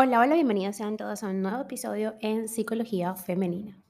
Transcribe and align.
Hola, 0.00 0.20
hola, 0.20 0.36
bienvenidos 0.36 0.76
sean 0.76 0.96
todos 0.96 1.24
a 1.24 1.30
un 1.30 1.42
nuevo 1.42 1.60
episodio 1.62 2.14
en 2.20 2.46
Psicología 2.46 3.16
Femenina. 3.16 3.82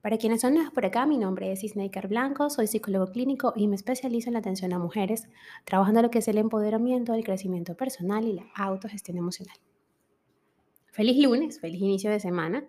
Para 0.00 0.18
quienes 0.18 0.40
son 0.40 0.54
nuevos 0.54 0.72
por 0.72 0.84
acá, 0.84 1.06
mi 1.06 1.18
nombre 1.18 1.52
es 1.52 1.62
Isnaker 1.62 2.08
Blanco, 2.08 2.50
soy 2.50 2.66
psicólogo 2.66 3.12
clínico 3.12 3.52
y 3.54 3.68
me 3.68 3.76
especializo 3.76 4.28
en 4.28 4.32
la 4.32 4.40
atención 4.40 4.72
a 4.72 4.80
mujeres, 4.80 5.28
trabajando 5.64 6.02
lo 6.02 6.10
que 6.10 6.18
es 6.18 6.26
el 6.26 6.38
empoderamiento, 6.38 7.14
el 7.14 7.22
crecimiento 7.22 7.76
personal 7.76 8.24
y 8.24 8.32
la 8.32 8.46
autogestión 8.56 9.18
emocional. 9.18 9.56
Feliz 10.90 11.16
lunes, 11.22 11.60
feliz 11.60 11.80
inicio 11.80 12.10
de 12.10 12.18
semana. 12.18 12.66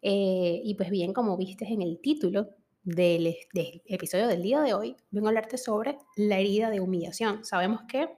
Eh, 0.00 0.60
y 0.62 0.76
pues 0.76 0.90
bien, 0.90 1.12
como 1.12 1.36
viste 1.36 1.64
en 1.64 1.82
el 1.82 1.98
título 2.00 2.50
del, 2.84 3.34
del 3.52 3.82
episodio 3.86 4.28
del 4.28 4.42
día 4.42 4.60
de 4.60 4.74
hoy, 4.74 4.94
vengo 5.10 5.26
a 5.26 5.30
hablarte 5.30 5.58
sobre 5.58 5.98
la 6.14 6.38
herida 6.38 6.70
de 6.70 6.80
humillación. 6.80 7.44
Sabemos 7.44 7.80
que 7.88 8.08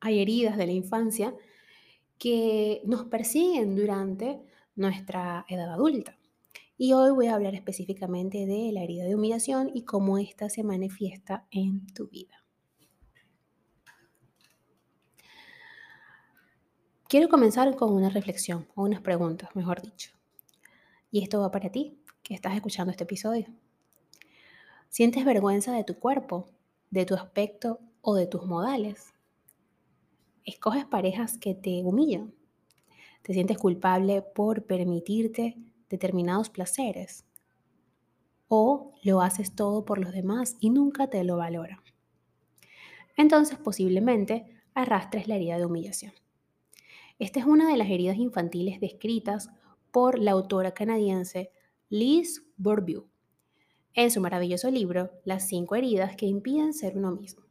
hay 0.00 0.20
heridas 0.20 0.58
de 0.58 0.66
la 0.66 0.72
infancia 0.72 1.34
que 2.18 2.82
nos 2.84 3.04
persiguen 3.04 3.76
durante 3.76 4.40
nuestra 4.74 5.44
edad 5.48 5.72
adulta. 5.72 6.18
Y 6.76 6.92
hoy 6.92 7.10
voy 7.10 7.26
a 7.26 7.34
hablar 7.34 7.54
específicamente 7.54 8.46
de 8.46 8.70
la 8.72 8.82
herida 8.82 9.04
de 9.04 9.14
humillación 9.14 9.70
y 9.74 9.82
cómo 9.82 10.18
ésta 10.18 10.48
se 10.48 10.62
manifiesta 10.62 11.46
en 11.50 11.86
tu 11.92 12.08
vida. 12.08 12.44
Quiero 17.08 17.28
comenzar 17.28 17.74
con 17.74 17.92
una 17.92 18.10
reflexión 18.10 18.68
o 18.74 18.82
unas 18.82 19.00
preguntas, 19.00 19.48
mejor 19.54 19.80
dicho. 19.80 20.12
Y 21.10 21.22
esto 21.22 21.40
va 21.40 21.50
para 21.50 21.70
ti, 21.70 21.98
que 22.22 22.34
estás 22.34 22.54
escuchando 22.54 22.90
este 22.90 23.04
episodio. 23.04 23.46
¿Sientes 24.90 25.24
vergüenza 25.24 25.72
de 25.72 25.84
tu 25.84 25.98
cuerpo, 25.98 26.50
de 26.90 27.06
tu 27.06 27.14
aspecto 27.14 27.80
o 28.02 28.14
de 28.14 28.26
tus 28.26 28.44
modales? 28.44 29.14
Escoges 30.48 30.84
parejas 30.84 31.38
que 31.38 31.54
te 31.54 31.82
humillan. 31.84 32.34
Te 33.22 33.34
sientes 33.34 33.58
culpable 33.58 34.22
por 34.22 34.64
permitirte 34.64 35.56
determinados 35.88 36.50
placeres. 36.50 37.24
O 38.48 38.94
lo 39.02 39.20
haces 39.20 39.54
todo 39.54 39.84
por 39.84 39.98
los 39.98 40.12
demás 40.12 40.56
y 40.60 40.70
nunca 40.70 41.08
te 41.08 41.22
lo 41.24 41.36
valoran. 41.36 41.80
Entonces 43.16 43.58
posiblemente 43.58 44.46
arrastres 44.74 45.28
la 45.28 45.36
herida 45.36 45.58
de 45.58 45.66
humillación. 45.66 46.12
Esta 47.18 47.40
es 47.40 47.46
una 47.46 47.68
de 47.68 47.76
las 47.76 47.90
heridas 47.90 48.16
infantiles 48.16 48.80
descritas 48.80 49.50
por 49.90 50.18
la 50.18 50.30
autora 50.30 50.72
canadiense 50.72 51.50
Liz 51.90 52.44
Bourbeau 52.56 53.08
en 53.94 54.10
su 54.10 54.20
maravilloso 54.20 54.70
libro 54.70 55.10
Las 55.24 55.48
cinco 55.48 55.74
heridas 55.74 56.14
que 56.14 56.26
impiden 56.26 56.72
ser 56.72 56.96
uno 56.96 57.10
mismo. 57.10 57.44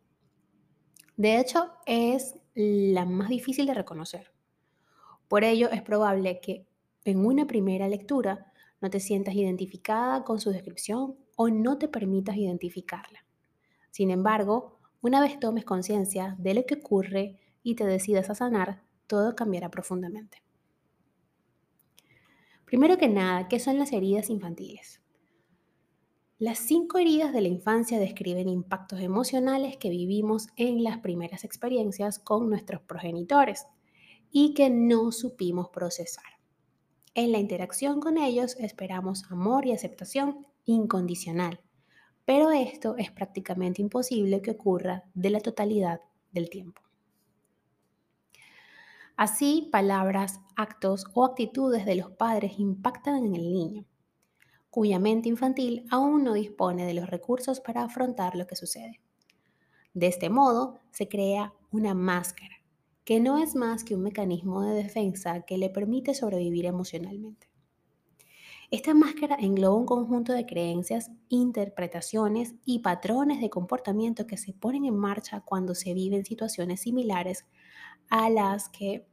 De 1.18 1.40
hecho, 1.40 1.74
es 1.86 2.36
la 2.58 3.06
más 3.06 3.30
difícil 3.30 3.68
de 3.68 3.76
reconocer. 3.76 4.32
Por 5.28 5.44
ello, 5.44 5.70
es 5.70 5.84
probable 5.84 6.40
que 6.40 6.66
en 7.06 7.24
una 7.24 7.46
primera 7.46 7.88
lectura 7.88 8.52
no 8.82 8.90
te 8.90 9.00
sientas 9.00 9.36
identificada 9.36 10.24
con 10.24 10.40
su 10.40 10.50
descripción 10.50 11.16
o 11.36 11.50
no 11.50 11.78
te 11.78 11.88
permitas 11.88 12.36
identificarla. 12.36 13.26
Sin 13.92 14.10
embargo, 14.10 14.80
una 15.02 15.22
vez 15.22 15.40
tomes 15.40 15.66
conciencia 15.66 16.36
de 16.40 16.56
lo 16.56 16.66
que 16.66 16.76
ocurre 16.76 17.40
y 17.62 17.76
te 17.76 17.86
decidas 17.86 18.32
a 18.32 18.36
sanar, 18.36 18.82
todo 19.06 19.36
cambiará 19.36 19.70
profundamente. 19.70 20.42
Primero 22.66 22.98
que 22.98 23.08
nada, 23.08 23.48
¿qué 23.48 23.60
son 23.60 23.78
las 23.78 23.94
heridas 23.94 24.32
infantiles? 24.32 25.00
Las 26.40 26.60
cinco 26.60 27.00
heridas 27.00 27.34
de 27.34 27.42
la 27.42 27.48
infancia 27.48 27.98
describen 27.98 28.48
impactos 28.48 29.00
emocionales 29.00 29.76
que 29.78 29.90
vivimos 29.90 30.50
en 30.56 30.84
las 30.84 31.00
primeras 31.00 31.44
experiencias 31.44 32.20
con 32.20 32.48
nuestros 32.48 32.80
progenitores 32.82 33.66
y 34.30 34.54
que 34.54 34.70
no 34.70 35.12
supimos 35.12 35.70
procesar. 35.70 36.38
En 37.16 37.32
la 37.32 37.40
interacción 37.40 38.00
con 38.00 38.20
ellos 38.20 38.56
esperamos 38.60 39.24
amor 39.32 39.66
y 39.66 39.72
aceptación 39.72 40.46
incondicional, 40.66 41.60
pero 42.24 42.52
esto 42.52 42.98
es 42.98 43.10
prácticamente 43.10 43.82
imposible 43.82 44.44
que 44.44 44.52
ocurra 44.52 45.06
de 45.16 45.32
la 45.32 45.40
totalidad 45.40 46.02
del 46.32 46.52
tiempo. 46.52 46.84
Así, 49.16 49.70
palabras, 49.72 50.40
actos 50.56 51.06
o 51.16 51.26
actitudes 51.26 51.84
de 51.88 51.96
los 51.96 52.12
padres 52.12 52.60
impactan 52.60 53.26
en 53.26 53.34
el 53.34 53.52
niño 53.52 53.88
cuya 54.78 55.00
mente 55.00 55.28
infantil 55.28 55.88
aún 55.90 56.24
no 56.24 56.34
dispone 56.34 56.86
de 56.86 56.94
los 56.94 57.10
recursos 57.10 57.60
para 57.60 57.82
afrontar 57.82 58.36
lo 58.36 58.46
que 58.46 58.56
sucede. 58.56 59.02
De 59.96 60.06
este 60.06 60.30
modo, 60.30 60.78
se 60.92 61.10
crea 61.10 61.52
una 61.72 61.96
máscara, 61.96 62.58
que 63.04 63.20
no 63.20 63.40
es 63.40 63.56
más 63.56 63.84
que 63.84 63.96
un 63.96 64.04
mecanismo 64.04 64.62
de 64.62 64.76
defensa 64.76 65.42
que 65.48 65.58
le 65.58 65.72
permite 65.72 66.14
sobrevivir 66.14 66.68
emocionalmente. 66.68 67.50
Esta 68.70 68.94
máscara 68.94 69.38
engloba 69.40 69.78
un 69.78 69.88
conjunto 69.88 70.32
de 70.32 70.46
creencias, 70.46 71.10
interpretaciones 71.28 72.54
y 72.64 72.78
patrones 72.78 73.42
de 73.42 73.50
comportamiento 73.50 74.28
que 74.28 74.38
se 74.38 74.54
ponen 74.54 74.86
en 74.86 74.96
marcha 74.96 75.42
cuando 75.42 75.74
se 75.74 75.96
viven 75.96 76.24
situaciones 76.24 76.82
similares 76.82 77.48
a 78.12 78.30
las 78.30 78.70
que 78.70 79.08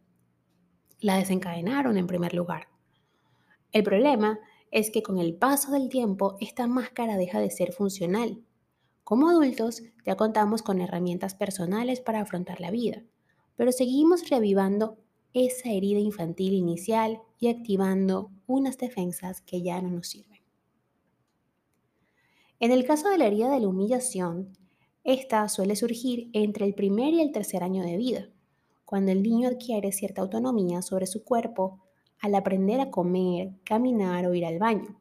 la 1.01 1.17
desencadenaron 1.17 1.97
en 1.97 2.07
primer 2.07 2.35
lugar. 2.35 2.69
El 3.73 3.83
problema 3.83 4.39
es 4.75 4.91
que 4.91 5.05
con 5.05 5.19
el 5.19 5.37
paso 5.37 5.71
del 5.71 5.89
tiempo 5.89 6.37
esta 6.41 6.67
máscara 6.67 7.17
deja 7.17 7.39
de 7.39 7.49
ser 7.49 7.73
funcional. 7.73 8.43
Como 9.05 9.31
adultos 9.31 9.85
ya 10.05 10.17
contamos 10.17 10.62
con 10.62 10.81
herramientas 10.81 11.37
personales 11.37 12.01
para 12.01 12.21
afrontar 12.21 12.61
la 12.61 12.73
vida, 12.73 13.05
pero 13.55 13.71
seguimos 13.71 14.29
reavivando 14.29 14.99
esa 15.33 15.71
herida 15.71 16.01
infantil 16.01 16.55
inicial 16.55 17.21
y 17.39 17.51
activando 17.51 18.33
unas 18.49 18.77
defensas 18.77 19.43
que 19.43 19.62
ya 19.62 19.81
no 19.81 19.91
nos 19.91 20.09
sirven. 20.09 20.41
En 22.59 22.73
el 22.73 22.85
caso 22.85 23.09
de 23.11 23.19
la 23.19 23.27
herida 23.27 23.53
de 23.53 23.61
la 23.61 23.69
humillación, 23.69 24.59
esta 25.05 25.49
suele 25.49 25.77
surgir 25.77 26.31
entre 26.33 26.67
el 26.67 26.75
primer 26.75 27.15
y 27.15 27.21
el 27.21 27.31
tercer 27.31 27.62
año 27.62 27.85
de 27.85 27.97
vida, 27.97 28.29
cuando 28.85 29.12
el 29.12 29.23
niño 29.23 29.49
adquiere 29.49 29.93
cierta 29.93 30.21
autonomía 30.23 30.83
sobre 30.83 31.06
su 31.06 31.23
cuerpo 31.23 31.84
al 32.21 32.35
aprender 32.35 32.81
a 32.81 32.91
comer, 32.91 33.53
caminar 33.65 34.27
o 34.27 34.35
ir 34.35 34.47
al 34.47 34.59
baño. 34.59 34.97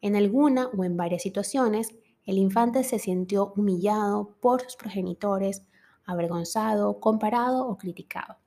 En 0.00 0.16
alguna 0.16 0.68
o 0.76 0.84
en 0.84 0.96
varias 0.96 1.22
situaciones, 1.22 1.94
el 2.24 2.38
infante 2.38 2.84
se 2.84 2.98
sintió 2.98 3.52
humillado 3.56 4.36
por 4.40 4.62
sus 4.62 4.76
progenitores, 4.76 5.62
avergonzado, 6.04 7.00
comparado 7.00 7.66
o 7.66 7.76
criticado. 7.76 8.38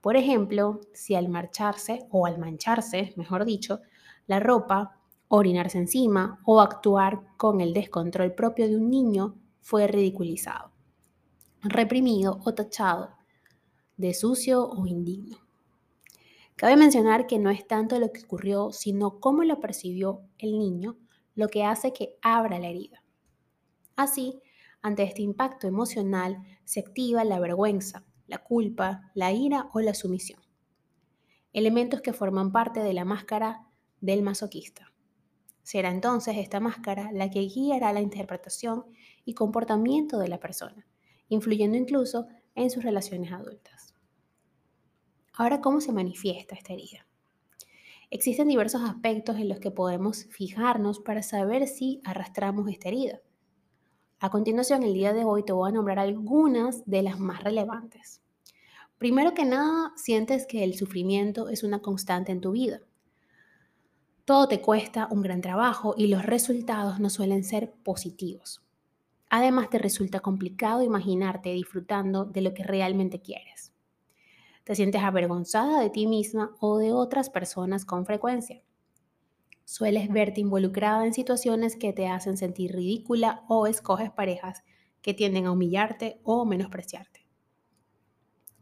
Por 0.00 0.16
ejemplo, 0.16 0.80
si 0.92 1.14
al 1.14 1.28
marcharse 1.28 2.06
o 2.10 2.26
al 2.26 2.38
mancharse, 2.38 3.12
mejor 3.16 3.44
dicho, 3.44 3.80
la 4.26 4.40
ropa, 4.40 4.96
orinarse 5.28 5.78
encima 5.78 6.40
o 6.44 6.60
actuar 6.60 7.22
con 7.36 7.60
el 7.60 7.72
descontrol 7.72 8.34
propio 8.34 8.66
de 8.66 8.76
un 8.76 8.90
niño 8.90 9.36
fue 9.60 9.86
ridiculizado, 9.86 10.72
reprimido 11.62 12.40
o 12.44 12.54
tachado 12.54 13.10
de 13.96 14.14
sucio 14.14 14.68
o 14.68 14.86
indigno. 14.86 15.49
Cabe 16.60 16.76
mencionar 16.76 17.26
que 17.26 17.38
no 17.38 17.48
es 17.48 17.66
tanto 17.66 17.98
lo 17.98 18.12
que 18.12 18.22
ocurrió, 18.22 18.70
sino 18.70 19.18
cómo 19.18 19.44
lo 19.44 19.60
percibió 19.60 20.28
el 20.36 20.58
niño, 20.58 20.98
lo 21.34 21.48
que 21.48 21.64
hace 21.64 21.94
que 21.94 22.18
abra 22.20 22.58
la 22.58 22.68
herida. 22.68 23.02
Así, 23.96 24.42
ante 24.82 25.04
este 25.04 25.22
impacto 25.22 25.66
emocional 25.66 26.42
se 26.66 26.80
activa 26.80 27.24
la 27.24 27.40
vergüenza, 27.40 28.04
la 28.26 28.44
culpa, 28.44 29.10
la 29.14 29.32
ira 29.32 29.70
o 29.72 29.80
la 29.80 29.94
sumisión. 29.94 30.38
Elementos 31.54 32.02
que 32.02 32.12
forman 32.12 32.52
parte 32.52 32.80
de 32.80 32.92
la 32.92 33.06
máscara 33.06 33.66
del 34.02 34.20
masoquista. 34.22 34.92
Será 35.62 35.88
entonces 35.90 36.36
esta 36.36 36.60
máscara 36.60 37.10
la 37.10 37.30
que 37.30 37.40
guiará 37.40 37.94
la 37.94 38.02
interpretación 38.02 38.84
y 39.24 39.32
comportamiento 39.32 40.18
de 40.18 40.28
la 40.28 40.40
persona, 40.40 40.86
influyendo 41.30 41.78
incluso 41.78 42.26
en 42.54 42.68
sus 42.68 42.84
relaciones 42.84 43.32
adultas. 43.32 43.89
Ahora, 45.32 45.60
¿cómo 45.60 45.80
se 45.80 45.92
manifiesta 45.92 46.54
esta 46.54 46.72
herida? 46.72 47.06
Existen 48.10 48.48
diversos 48.48 48.82
aspectos 48.82 49.36
en 49.36 49.48
los 49.48 49.60
que 49.60 49.70
podemos 49.70 50.26
fijarnos 50.30 50.98
para 50.98 51.22
saber 51.22 51.68
si 51.68 52.00
arrastramos 52.04 52.68
esta 52.68 52.88
herida. 52.88 53.20
A 54.18 54.30
continuación, 54.30 54.82
el 54.82 54.92
día 54.92 55.12
de 55.12 55.24
hoy 55.24 55.44
te 55.44 55.52
voy 55.52 55.70
a 55.70 55.72
nombrar 55.72 55.98
algunas 55.98 56.84
de 56.84 57.02
las 57.02 57.20
más 57.20 57.44
relevantes. 57.44 58.20
Primero 58.98 59.32
que 59.32 59.46
nada, 59.46 59.92
sientes 59.96 60.46
que 60.46 60.64
el 60.64 60.74
sufrimiento 60.74 61.48
es 61.48 61.62
una 61.62 61.80
constante 61.80 62.32
en 62.32 62.40
tu 62.40 62.50
vida. 62.50 62.80
Todo 64.24 64.46
te 64.46 64.60
cuesta 64.60 65.08
un 65.10 65.22
gran 65.22 65.40
trabajo 65.40 65.94
y 65.96 66.08
los 66.08 66.24
resultados 66.26 67.00
no 67.00 67.08
suelen 67.08 67.44
ser 67.44 67.72
positivos. 67.72 68.62
Además, 69.30 69.70
te 69.70 69.78
resulta 69.78 70.20
complicado 70.20 70.82
imaginarte 70.82 71.50
disfrutando 71.50 72.24
de 72.24 72.42
lo 72.42 72.52
que 72.52 72.64
realmente 72.64 73.22
quieres. 73.22 73.72
Te 74.70 74.76
sientes 74.76 75.02
avergonzada 75.02 75.80
de 75.80 75.90
ti 75.90 76.06
misma 76.06 76.54
o 76.60 76.78
de 76.78 76.92
otras 76.92 77.28
personas 77.28 77.84
con 77.84 78.06
frecuencia. 78.06 78.62
Sueles 79.64 80.08
verte 80.08 80.42
involucrada 80.42 81.04
en 81.04 81.12
situaciones 81.12 81.74
que 81.74 81.92
te 81.92 82.06
hacen 82.06 82.36
sentir 82.36 82.76
ridícula 82.76 83.42
o 83.48 83.66
escoges 83.66 84.12
parejas 84.12 84.62
que 85.02 85.12
tienden 85.12 85.46
a 85.46 85.50
humillarte 85.50 86.20
o 86.22 86.44
menospreciarte. 86.44 87.26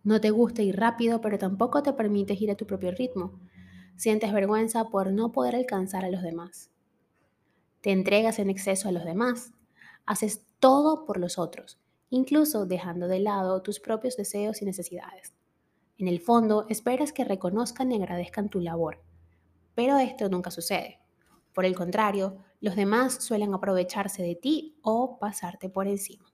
No 0.02 0.18
te 0.18 0.30
gusta 0.30 0.62
ir 0.62 0.76
rápido, 0.76 1.20
pero 1.20 1.36
tampoco 1.36 1.82
te 1.82 1.92
permites 1.92 2.40
ir 2.40 2.50
a 2.50 2.56
tu 2.56 2.66
propio 2.66 2.90
ritmo. 2.90 3.38
Sientes 3.96 4.32
vergüenza 4.32 4.84
por 4.84 5.12
no 5.12 5.30
poder 5.30 5.56
alcanzar 5.56 6.06
a 6.06 6.10
los 6.10 6.22
demás. 6.22 6.70
Te 7.82 7.92
entregas 7.92 8.38
en 8.38 8.48
exceso 8.48 8.88
a 8.88 8.92
los 8.92 9.04
demás. 9.04 9.52
Haces 10.06 10.46
todo 10.58 11.04
por 11.04 11.20
los 11.20 11.38
otros, 11.38 11.78
incluso 12.08 12.64
dejando 12.64 13.08
de 13.08 13.20
lado 13.20 13.60
tus 13.60 13.78
propios 13.78 14.16
deseos 14.16 14.62
y 14.62 14.64
necesidades. 14.64 15.34
En 15.98 16.06
el 16.06 16.20
fondo, 16.20 16.64
esperas 16.68 17.12
que 17.12 17.24
reconozcan 17.24 17.90
y 17.90 17.96
agradezcan 17.96 18.48
tu 18.48 18.60
labor, 18.60 19.02
pero 19.74 19.98
esto 19.98 20.28
nunca 20.28 20.52
sucede. 20.52 21.00
Por 21.52 21.64
el 21.64 21.74
contrario, 21.74 22.38
los 22.60 22.76
demás 22.76 23.14
suelen 23.24 23.52
aprovecharse 23.52 24.22
de 24.22 24.36
ti 24.36 24.78
o 24.82 25.18
pasarte 25.18 25.68
por 25.68 25.88
encima. 25.88 26.32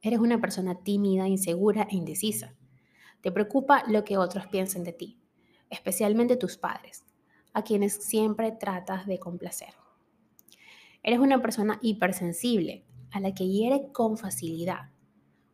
Eres 0.00 0.20
una 0.20 0.40
persona 0.40 0.76
tímida, 0.82 1.26
insegura 1.26 1.88
e 1.90 1.96
indecisa. 1.96 2.54
Te 3.20 3.32
preocupa 3.32 3.82
lo 3.88 4.04
que 4.04 4.16
otros 4.16 4.46
piensen 4.46 4.84
de 4.84 4.92
ti, 4.92 5.20
especialmente 5.68 6.36
tus 6.36 6.56
padres, 6.56 7.04
a 7.52 7.64
quienes 7.64 7.94
siempre 7.94 8.52
tratas 8.52 9.06
de 9.06 9.18
complacer. 9.18 9.74
Eres 11.02 11.18
una 11.18 11.42
persona 11.42 11.80
hipersensible, 11.82 12.86
a 13.10 13.18
la 13.18 13.34
que 13.34 13.48
hiere 13.48 13.90
con 13.90 14.16
facilidad, 14.16 14.90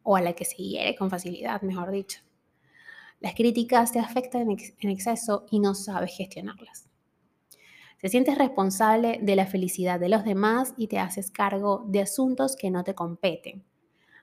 o 0.03 0.15
a 0.15 0.21
la 0.21 0.35
que 0.35 0.45
se 0.45 0.57
hiere 0.57 0.95
con 0.95 1.09
facilidad, 1.09 1.63
mejor 1.63 1.91
dicho. 1.91 2.26
Las 3.21 3.35
críticas 3.35 3.93
te 3.93 3.99
afectan 3.99 4.43
en 4.43 4.91
exceso 4.91 5.47
y 5.51 5.59
no 5.59 5.75
sabes 5.75 6.15
gestionarlas. 6.15 6.91
Te 7.99 8.11
sientes 8.11 8.37
responsable 8.37 9.19
de 9.23 9.37
la 9.37 9.47
felicidad 9.47 9.99
de 9.99 10.11
los 10.11 10.23
demás 10.23 10.75
y 10.77 10.89
te 10.89 10.99
haces 10.99 11.31
cargo 11.31 11.85
de 11.89 12.03
asuntos 12.03 12.57
que 12.57 12.71
no 12.71 12.85
te 12.85 12.95
competen. 12.95 13.65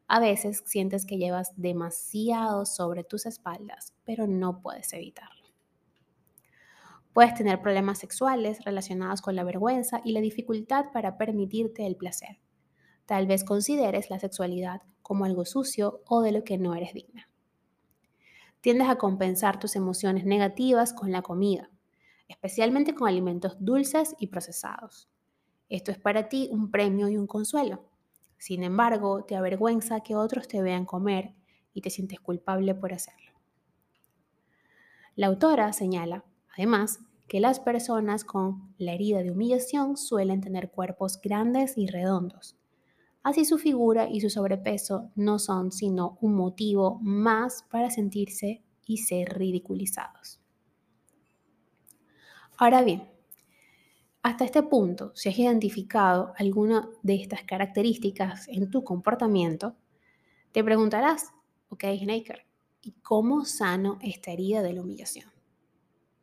A 0.08 0.20
veces 0.20 0.62
sientes 0.68 1.08
que 1.08 1.18
llevas 1.18 1.54
demasiado 1.56 2.68
sobre 2.68 3.04
tus 3.04 3.26
espaldas, 3.26 3.94
pero 4.04 4.28
no 4.28 4.62
puedes 4.62 4.94
evitarlo. 4.94 5.44
Puedes 7.14 7.34
tener 7.34 7.62
problemas 7.62 7.98
sexuales 7.98 8.64
relacionados 8.64 9.22
con 9.22 9.36
la 9.36 9.44
vergüenza 9.44 10.02
y 10.04 10.12
la 10.12 10.22
dificultad 10.22 10.92
para 10.94 11.18
permitirte 11.18 11.88
el 11.88 11.96
placer. 11.96 12.40
Tal 13.08 13.26
vez 13.26 13.44
consideres 13.44 14.12
la 14.12 14.20
sexualidad 14.20 14.84
como 15.02 15.26
algo 15.26 15.46
sucio 15.46 16.04
o 16.08 16.22
de 16.22 16.32
lo 16.32 16.44
que 16.44 16.60
no 16.60 16.76
eres 16.76 16.94
digna 16.94 17.33
tiendes 18.64 18.88
a 18.88 18.96
compensar 18.96 19.60
tus 19.60 19.76
emociones 19.76 20.24
negativas 20.24 20.94
con 20.94 21.12
la 21.12 21.22
comida, 21.22 21.70
especialmente 22.30 22.96
con 22.96 23.10
alimentos 23.10 23.58
dulces 23.60 24.16
y 24.20 24.28
procesados. 24.28 25.10
Esto 25.68 25.92
es 25.92 26.00
para 26.00 26.30
ti 26.30 26.48
un 26.50 26.72
premio 26.72 27.10
y 27.10 27.18
un 27.18 27.28
consuelo. 27.28 27.84
Sin 28.38 28.64
embargo, 28.64 29.26
te 29.26 29.36
avergüenza 29.36 30.00
que 30.00 30.16
otros 30.16 30.48
te 30.48 30.62
vean 30.62 30.86
comer 30.86 31.34
y 31.74 31.82
te 31.82 31.90
sientes 31.90 32.22
culpable 32.22 32.74
por 32.74 32.94
hacerlo. 32.94 33.34
La 35.18 35.28
autora 35.28 35.74
señala, 35.74 36.24
además, 36.56 37.02
que 37.28 37.42
las 37.42 37.60
personas 37.60 38.24
con 38.24 38.74
la 38.78 38.94
herida 38.94 39.24
de 39.24 39.32
humillación 39.32 39.98
suelen 39.98 40.40
tener 40.40 40.72
cuerpos 40.72 41.20
grandes 41.22 41.78
y 41.78 41.88
redondos, 41.88 42.56
Así 43.24 43.46
su 43.46 43.58
figura 43.58 44.10
y 44.10 44.20
su 44.20 44.30
sobrepeso 44.30 45.10
no 45.16 45.40
son 45.40 45.72
sino 45.72 46.18
un 46.20 46.36
motivo 46.36 47.00
más 47.02 47.64
para 47.72 47.90
sentirse 47.90 48.62
y 48.86 48.98
ser 48.98 49.38
ridiculizados. 49.38 50.42
Ahora 52.58 52.84
bien, 52.84 53.10
hasta 54.22 54.46
este 54.46 54.64
punto, 54.64 55.12
si 55.16 55.30
has 55.30 55.40
identificado 55.40 56.34
alguna 56.38 56.90
de 57.02 57.16
estas 57.16 57.44
características 57.44 58.48
en 58.48 58.70
tu 58.70 58.84
comportamiento, 58.84 59.76
te 60.52 60.64
preguntarás, 60.64 61.34
ok, 61.70 61.84
Snaker, 62.00 62.46
¿y 62.82 62.92
cómo 63.02 63.44
sano 63.44 64.00
esta 64.02 64.32
herida 64.32 64.62
de 64.62 64.74
la 64.74 64.82
humillación? 64.82 65.32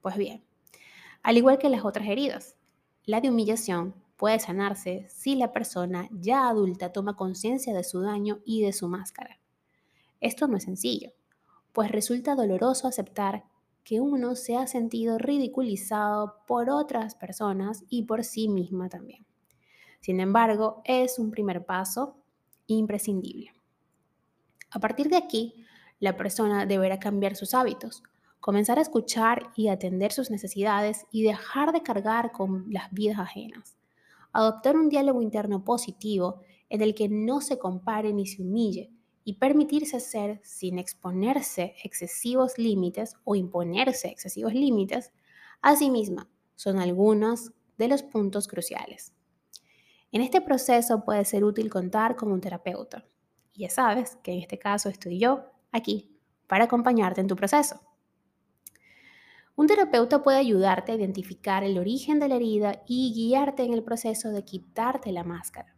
Pues 0.01 0.17
bien, 0.17 0.45
al 1.23 1.37
igual 1.37 1.59
que 1.59 1.69
las 1.69 1.85
otras 1.85 2.09
heridas, 2.09 2.57
la 3.05 3.21
de 3.21 3.29
humillación 3.29 3.95
puede 4.21 4.39
sanarse 4.39 5.07
si 5.09 5.35
la 5.35 5.51
persona 5.51 6.07
ya 6.13 6.47
adulta 6.47 6.93
toma 6.93 7.17
conciencia 7.17 7.73
de 7.73 7.83
su 7.83 8.03
daño 8.03 8.41
y 8.45 8.61
de 8.61 8.75
su 8.75 8.87
máscara. 8.87 9.41
Esto 10.21 10.47
no 10.47 10.59
es 10.59 10.65
sencillo, 10.65 11.13
pues 11.73 11.91
resulta 11.91 12.35
doloroso 12.35 12.87
aceptar 12.87 13.45
que 13.83 13.99
uno 13.99 14.37
se 14.37 14.59
ha 14.59 14.67
sentido 14.67 15.17
ridiculizado 15.17 16.35
por 16.47 16.69
otras 16.69 17.15
personas 17.15 17.85
y 17.89 18.03
por 18.03 18.23
sí 18.23 18.51
misma 18.51 18.91
también. 18.91 19.25
Sin 20.03 20.21
embargo, 20.21 20.83
es 20.85 21.19
un 21.19 21.31
primer 21.31 21.65
paso 21.65 22.19
imprescindible. 22.67 23.55
A 24.71 24.81
partir 24.81 25.09
de 25.09 25.17
aquí, 25.17 25.65
la 25.99 26.19
persona 26.19 26.67
deberá 26.67 27.01
cambiar 27.01 27.37
sus 27.37 27.55
hábitos, 27.55 28.03
comenzar 28.39 28.79
a 28.79 28.83
escuchar 28.83 29.51
y 29.57 29.69
atender 29.69 30.13
sus 30.13 30.31
necesidades 30.31 31.07
y 31.11 31.23
dejar 31.23 31.73
de 31.73 31.83
cargar 31.83 32.33
con 32.33 32.67
las 32.71 32.93
vidas 32.93 33.19
ajenas 33.19 33.80
adoptar 34.33 34.77
un 34.77 34.89
diálogo 34.89 35.23
interno 35.23 35.65
positivo 35.65 36.41
en 36.69 36.83
el 36.83 36.95
que 36.95 37.09
no 37.09 37.41
se 37.41 37.59
compare 37.59 38.13
ni 38.13 38.27
se 38.27 38.43
humille 38.43 38.91
y 39.25 39.35
permitirse 39.35 40.01
ser 40.01 40.41
sin 40.43 40.79
exponerse 40.79 41.75
excesivos 41.85 42.59
límites 42.59 43.17
o 43.25 43.35
imponerse 43.35 44.09
excesivos 44.09 44.55
límites 44.55 45.13
a 45.63 45.77
sí 45.77 45.91
misma 45.91 46.29
son 46.57 46.79
algunos 46.79 47.53
de 47.77 47.89
los 47.89 48.03
puntos 48.03 48.49
cruciales. 48.49 49.13
En 50.13 50.23
este 50.23 50.41
proceso 50.41 51.05
puede 51.05 51.25
ser 51.25 51.45
útil 51.45 51.71
contar 51.71 52.17
con 52.17 52.33
un 52.33 52.41
terapeuta. 52.41 53.05
Ya 53.55 53.71
sabes 53.71 54.17
que 54.23 54.33
en 54.33 54.41
este 54.41 54.59
caso 54.59 54.89
estoy 54.89 55.19
yo 55.19 55.45
aquí 55.73 56.11
para 56.47 56.65
acompañarte 56.65 57.21
en 57.21 57.29
tu 57.29 57.37
proceso. 57.37 57.81
Un 59.57 59.67
terapeuta 59.67 60.23
puede 60.23 60.39
ayudarte 60.39 60.93
a 60.93 60.95
identificar 60.95 61.65
el 61.65 61.79
origen 61.79 62.19
de 62.19 62.29
la 62.29 62.37
herida 62.37 62.83
y 62.87 63.13
guiarte 63.13 63.63
en 63.63 63.75
el 63.75 63.83
proceso 63.83 64.31
de 64.31 64.45
quitarte 64.45 65.13
la 65.13 65.25
máscara. 65.25 65.77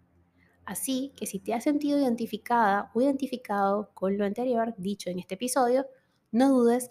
Así 0.64 1.12
que 1.16 1.26
si 1.26 1.40
te 1.40 1.54
has 1.54 1.64
sentido 1.64 1.98
identificada 1.98 2.90
o 2.94 3.00
identificado 3.00 3.90
con 3.94 4.16
lo 4.16 4.24
anterior 4.24 4.74
dicho 4.78 5.10
en 5.10 5.19
este 5.19 5.34
episodio, 5.34 5.86
no 6.30 6.50
dudes 6.50 6.90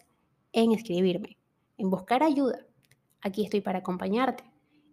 en 0.52 0.72
escribirme, 0.72 1.38
en 1.78 1.90
buscar 1.90 2.24
ayuda. 2.24 2.66
Aquí 3.22 3.44
estoy 3.44 3.62
para 3.62 3.80
acompañarte. 3.80 4.44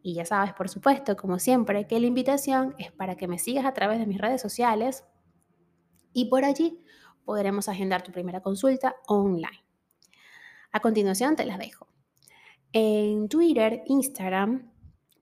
Y 0.02 0.14
ya 0.14 0.24
sabes, 0.24 0.52
por 0.54 0.68
supuesto, 0.68 1.16
como 1.16 1.38
siempre, 1.38 1.86
que 1.86 1.98
la 1.98 2.06
invitación 2.06 2.74
es 2.78 2.92
para 2.92 3.16
que 3.16 3.26
me 3.26 3.38
sigas 3.38 3.66
a 3.66 3.74
través 3.74 3.98
de 3.98 4.06
mis 4.06 4.20
redes 4.20 4.40
sociales 4.40 5.04
y 6.12 6.26
por 6.26 6.44
allí 6.44 6.78
podremos 7.24 7.68
agendar 7.68 8.02
tu 8.02 8.12
primera 8.12 8.40
consulta 8.40 8.96
online. 9.06 9.67
A 10.70 10.80
continuación 10.80 11.34
te 11.34 11.46
las 11.46 11.58
dejo. 11.58 11.88
En 12.72 13.28
Twitter, 13.28 13.82
Instagram, 13.86 14.70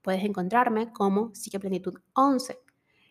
puedes 0.03 0.25
encontrarme 0.25 0.93
como 0.93 1.35
Psiqueplenitud 1.35 1.95
11. 2.15 2.59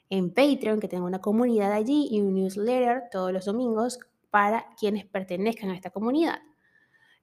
En 0.10 0.34
Patreon, 0.34 0.80
que 0.80 0.88
tengo 0.88 1.06
una 1.06 1.22
comunidad 1.22 1.72
allí 1.72 2.10
y 2.12 2.20
un 2.22 2.34
newsletter 2.36 3.04
todos 3.12 3.32
los 3.32 3.46
domingos 3.46 4.00
para 4.30 4.68
quienes 4.78 5.06
pertenezcan 5.06 5.70
a 5.70 5.76
esta 5.76 5.90
comunidad. 5.90 6.40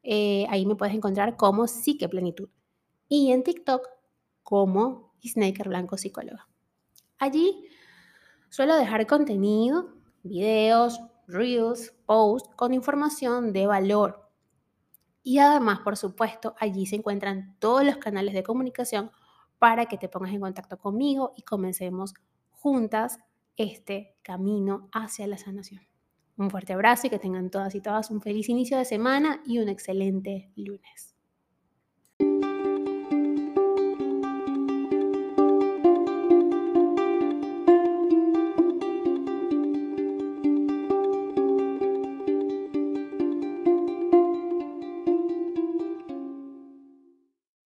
Eh, 0.02 0.47
ahí 0.49 0.64
me 0.64 0.76
puedes 0.76 0.95
encontrar 0.95 1.37
como 1.37 1.66
Psiqueplenitud. 1.69 2.49
Y 3.09 3.33
en 3.33 3.45
TikTok 3.45 3.87
como 4.42 5.14
Snaker 5.23 5.69
Blanco 5.69 5.99
Psicóloga. 5.99 6.49
Allí 7.19 7.66
suelo 8.49 8.75
dejar 8.76 9.07
contenido, 9.07 9.95
videos, 10.23 11.00
reels, 11.26 11.95
posts 12.07 12.50
con 12.57 12.75
información 12.75 13.52
de 13.52 13.66
valor 13.66 14.32
y 15.23 15.38
además, 15.38 15.81
por 15.81 15.97
supuesto, 15.97 16.55
allí 16.59 16.87
se 16.87 16.97
encuentran 16.97 17.57
todos 17.59 17.85
los 17.85 17.97
canales 17.99 18.35
de 18.35 18.43
comunicación 18.43 19.11
para 19.59 19.87
que 19.87 19.99
te 19.99 20.09
pongas 20.09 20.33
en 20.33 20.41
contacto 20.41 20.79
conmigo 20.79 21.33
y 21.37 21.43
comencemos 21.43 22.14
juntas 22.50 23.21
este 23.57 24.17
camino 24.23 24.88
hacia 24.93 25.26
la 25.26 25.38
sanación. 25.38 25.83
Un 26.37 26.50
fuerte 26.50 26.73
abrazo 26.73 27.07
y 27.07 27.11
que 27.11 27.19
tengan 27.19 27.50
todas 27.50 27.75
y 27.75 27.81
todas 27.81 28.11
un 28.11 28.21
feliz 28.21 28.49
inicio 28.49 28.79
de 28.79 28.85
semana 28.85 29.43
y 29.47 29.59
un 29.59 29.69
excelente 29.69 30.50
lunes. 30.57 31.12